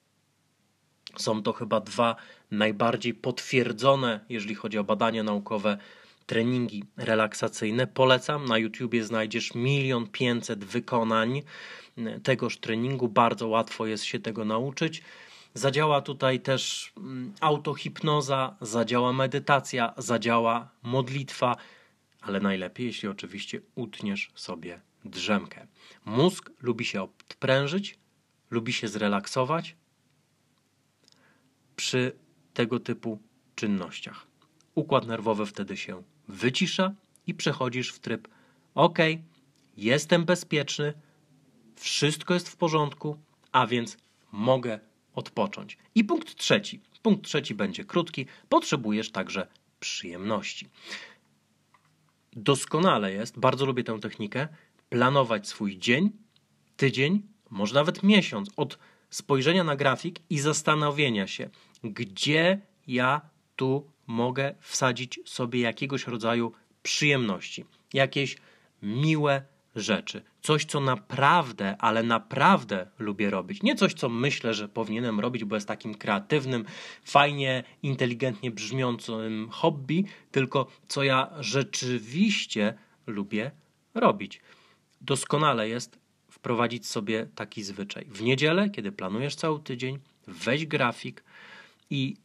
są 1.17 1.43
to 1.43 1.53
chyba 1.53 1.79
dwa 1.79 2.15
najbardziej 2.51 3.13
potwierdzone, 3.13 4.19
jeżeli 4.29 4.55
chodzi 4.55 4.77
o 4.77 4.83
badania 4.83 5.23
naukowe, 5.23 5.77
treningi 6.25 6.83
relaksacyjne. 6.97 7.87
Polecam, 7.87 8.45
na 8.45 8.57
YouTubie 8.57 9.03
znajdziesz 9.03 9.55
milion 9.55 10.07
pięćset 10.07 10.63
wykonań 10.65 11.41
tegoż 12.23 12.57
treningu. 12.57 13.07
Bardzo 13.07 13.47
łatwo 13.47 13.85
jest 13.85 14.03
się 14.03 14.19
tego 14.19 14.45
nauczyć. 14.45 15.03
Zadziała 15.53 16.01
tutaj 16.01 16.39
też 16.39 16.93
mm, 16.97 17.33
autohipnoza, 17.41 18.55
zadziała 18.61 19.13
medytacja, 19.13 19.93
zadziała 19.97 20.69
modlitwa, 20.83 21.55
ale 22.21 22.39
najlepiej, 22.39 22.85
jeśli 22.85 23.09
oczywiście 23.09 23.61
utniesz 23.75 24.31
sobie 24.35 24.81
drzemkę. 25.05 25.67
Mózg 26.05 26.51
lubi 26.61 26.85
się 26.85 27.03
odprężyć, 27.03 27.97
lubi 28.51 28.73
się 28.73 28.87
zrelaksować 28.87 29.75
przy 31.81 32.11
tego 32.53 32.79
typu 32.79 33.19
czynnościach. 33.55 34.27
Układ 34.75 35.07
nerwowy 35.07 35.45
wtedy 35.45 35.77
się 35.77 36.03
wycisza 36.27 36.93
i 37.27 37.33
przechodzisz 37.33 37.93
w 37.93 37.99
tryb 37.99 38.27
OK, 38.75 38.97
jestem 39.77 40.25
bezpieczny, 40.25 40.93
wszystko 41.75 42.33
jest 42.33 42.49
w 42.49 42.55
porządku, 42.55 43.17
a 43.51 43.67
więc 43.67 43.97
mogę 44.31 44.79
odpocząć. 45.13 45.77
I 45.95 46.03
punkt 46.03 46.35
trzeci. 46.35 46.81
Punkt 47.01 47.25
trzeci 47.25 47.55
będzie 47.55 47.85
krótki. 47.85 48.25
Potrzebujesz 48.49 49.11
także 49.11 49.47
przyjemności. 49.79 50.69
Doskonale 52.33 53.13
jest, 53.13 53.39
bardzo 53.39 53.65
lubię 53.65 53.83
tę 53.83 53.99
technikę, 53.99 54.47
planować 54.89 55.47
swój 55.47 55.77
dzień, 55.77 56.11
tydzień, 56.77 57.21
może 57.49 57.75
nawet 57.75 58.03
miesiąc 58.03 58.49
od 58.57 58.77
spojrzenia 59.09 59.63
na 59.63 59.75
grafik 59.75 60.19
i 60.29 60.39
zastanowienia 60.39 61.27
się, 61.27 61.49
gdzie 61.83 62.61
ja 62.87 63.21
tu 63.55 63.91
mogę 64.07 64.55
wsadzić 64.59 65.19
sobie 65.25 65.61
jakiegoś 65.61 66.07
rodzaju 66.07 66.51
przyjemności, 66.83 67.65
jakieś 67.93 68.37
miłe 68.81 69.43
rzeczy. 69.75 70.21
Coś, 70.41 70.65
co 70.65 70.79
naprawdę, 70.79 71.75
ale 71.79 72.03
naprawdę 72.03 72.87
lubię 72.99 73.29
robić. 73.29 73.63
Nie 73.63 73.75
coś, 73.75 73.93
co 73.93 74.09
myślę, 74.09 74.53
że 74.53 74.69
powinienem 74.69 75.19
robić, 75.19 75.43
bo 75.43 75.55
jest 75.55 75.67
takim 75.67 75.95
kreatywnym, 75.95 76.65
fajnie, 77.03 77.63
inteligentnie 77.83 78.51
brzmiącym 78.51 79.49
hobby, 79.51 80.05
tylko 80.31 80.67
co 80.87 81.03
ja 81.03 81.31
rzeczywiście 81.39 82.73
lubię 83.07 83.51
robić. 83.93 84.41
Doskonale 85.01 85.69
jest 85.69 85.99
wprowadzić 86.29 86.87
sobie 86.87 87.27
taki 87.35 87.63
zwyczaj. 87.63 88.05
W 88.05 88.21
niedzielę, 88.21 88.69
kiedy 88.69 88.91
planujesz 88.91 89.35
cały 89.35 89.59
tydzień, 89.59 89.99
weź 90.27 90.65
grafik 90.65 91.23
i 91.91 92.15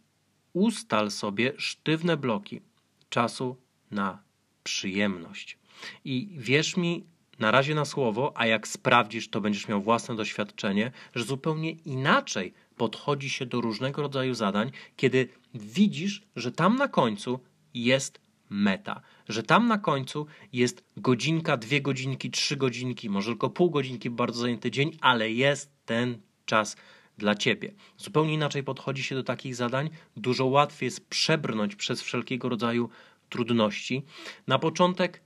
ustal 0.53 1.11
sobie 1.11 1.53
sztywne 1.57 2.17
bloki 2.17 2.61
czasu 3.09 3.57
na 3.91 4.23
przyjemność. 4.65 5.59
I 6.05 6.29
wierz 6.39 6.77
mi, 6.77 7.05
na 7.39 7.51
razie 7.51 7.75
na 7.75 7.85
słowo, 7.85 8.33
a 8.35 8.47
jak 8.47 8.69
sprawdzisz, 8.69 9.29
to 9.29 9.41
będziesz 9.41 9.69
miał 9.69 9.83
własne 9.83 10.17
doświadczenie, 10.17 10.93
że 11.15 11.25
zupełnie 11.25 11.71
inaczej 11.71 12.53
podchodzi 12.77 13.31
się 13.31 13.47
do 13.47 13.61
różnego 13.61 14.03
rodzaju 14.03 14.35
zadań, 14.35 14.71
kiedy 14.97 15.29
widzisz, 15.55 16.23
że 16.37 16.53
tam 16.53 16.77
na 16.77 16.89
końcu 16.89 17.41
jest 17.75 18.21
meta, 18.51 19.01
że 19.29 19.43
tam 19.43 19.69
na 19.69 19.79
końcu 19.79 20.27
jest 20.53 20.85
godzinka, 20.97 21.57
dwie 21.57 21.81
godzinki, 21.81 22.31
trzy 22.31 22.57
godzinki, 22.57 23.11
może 23.11 23.31
tylko 23.31 23.51
pół 23.51 23.71
godzinki, 23.71 24.11
bardzo 24.11 24.41
zajęty 24.41 24.71
dzień, 24.71 24.99
ale 25.01 25.33
jest 25.33 25.71
ten 25.85 26.19
czas 26.47 26.77
dla 27.19 27.35
ciebie. 27.35 27.73
Zupełnie 27.97 28.35
inaczej 28.35 28.63
podchodzi 28.63 29.03
się 29.03 29.15
do 29.15 29.23
takich 29.23 29.55
zadań, 29.55 29.91
dużo 30.17 30.47
łatwiej 30.47 30.87
jest 30.87 31.09
przebrnąć 31.09 31.77
przez 31.77 32.03
wszelkiego 32.03 32.49
rodzaju 32.49 32.89
trudności. 33.29 34.03
Na 34.47 34.59
początek 34.59 35.23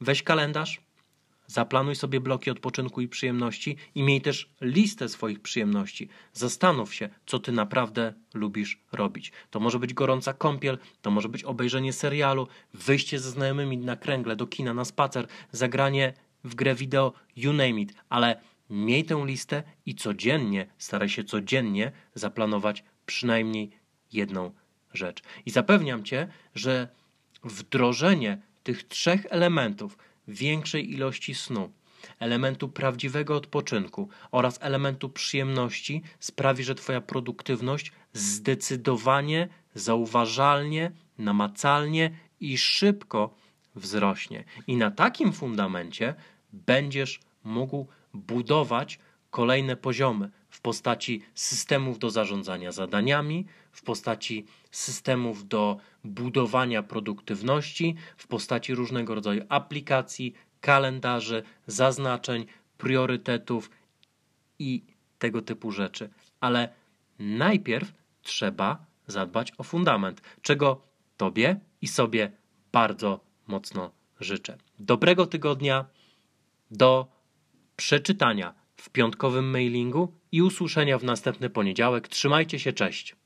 weź 0.00 0.22
kalendarz, 0.22 0.80
Zaplanuj 1.50 1.96
sobie 1.96 2.20
bloki 2.20 2.50
odpoczynku 2.50 3.00
i 3.00 3.08
przyjemności 3.08 3.76
i 3.94 4.02
miej 4.02 4.20
też 4.20 4.50
listę 4.60 5.08
swoich 5.08 5.40
przyjemności. 5.40 6.08
Zastanów 6.32 6.94
się, 6.94 7.08
co 7.26 7.38
ty 7.38 7.52
naprawdę 7.52 8.14
lubisz 8.34 8.80
robić. 8.92 9.32
To 9.50 9.60
może 9.60 9.78
być 9.78 9.94
gorąca 9.94 10.32
kąpiel, 10.32 10.78
to 11.02 11.10
może 11.10 11.28
być 11.28 11.44
obejrzenie 11.44 11.92
serialu, 11.92 12.48
wyjście 12.74 13.18
ze 13.18 13.30
znajomymi 13.30 13.78
na 13.78 13.96
kręgle, 13.96 14.36
do 14.36 14.46
kina, 14.46 14.74
na 14.74 14.84
spacer, 14.84 15.26
zagranie 15.52 16.14
w 16.44 16.54
grę 16.54 16.74
wideo, 16.74 17.12
you 17.36 17.52
name 17.52 17.80
it, 17.80 17.94
ale 18.08 18.40
miej 18.70 19.04
tę 19.04 19.22
listę 19.26 19.62
i 19.86 19.94
codziennie, 19.94 20.66
staraj 20.78 21.08
się 21.08 21.24
codziennie 21.24 21.92
zaplanować 22.14 22.84
przynajmniej 23.06 23.70
jedną 24.12 24.52
rzecz. 24.94 25.22
I 25.46 25.50
zapewniam 25.50 26.04
cię, 26.04 26.28
że 26.54 26.88
wdrożenie 27.44 28.42
tych 28.62 28.88
trzech 28.88 29.26
elementów, 29.30 29.98
większej 30.28 30.92
ilości 30.92 31.34
snu, 31.34 31.72
elementu 32.18 32.68
prawdziwego 32.68 33.36
odpoczynku 33.36 34.08
oraz 34.30 34.58
elementu 34.62 35.08
przyjemności 35.08 36.02
sprawi, 36.20 36.64
że 36.64 36.74
Twoja 36.74 37.00
produktywność 37.00 37.92
zdecydowanie, 38.12 39.48
zauważalnie, 39.74 40.92
namacalnie 41.18 42.10
i 42.40 42.58
szybko 42.58 43.34
wzrośnie. 43.74 44.44
I 44.66 44.76
na 44.76 44.90
takim 44.90 45.32
fundamencie 45.32 46.14
będziesz 46.52 47.20
mógł 47.44 47.86
budować 48.14 48.98
kolejne 49.30 49.76
poziomy 49.76 50.30
w 50.48 50.60
postaci 50.60 51.22
systemów 51.34 51.98
do 51.98 52.10
zarządzania 52.10 52.72
zadaniami, 52.72 53.46
w 53.72 53.82
postaci 53.82 54.46
systemów 54.70 55.48
do 55.48 55.76
budowania 56.04 56.82
produktywności, 56.82 57.94
w 58.16 58.26
postaci 58.26 58.74
różnego 58.74 59.14
rodzaju 59.14 59.44
aplikacji, 59.48 60.34
kalendarzy, 60.60 61.42
zaznaczeń, 61.66 62.46
priorytetów 62.78 63.70
i 64.58 64.84
tego 65.18 65.42
typu 65.42 65.72
rzeczy. 65.72 66.10
Ale 66.40 66.68
najpierw 67.18 67.92
trzeba 68.22 68.86
zadbać 69.06 69.52
o 69.58 69.62
fundament, 69.62 70.20
czego 70.42 70.82
Tobie 71.16 71.60
i 71.82 71.88
sobie 71.88 72.32
bardzo 72.72 73.20
mocno 73.46 73.90
życzę. 74.20 74.58
Dobrego 74.78 75.26
tygodnia, 75.26 75.84
do 76.70 77.06
przeczytania 77.80 78.54
w 78.76 78.90
piątkowym 78.90 79.50
mailingu 79.50 80.12
i 80.32 80.42
usłyszenia 80.42 80.98
w 80.98 81.04
następny 81.04 81.50
poniedziałek. 81.50 82.08
Trzymajcie 82.08 82.58
się, 82.58 82.72
cześć! 82.72 83.16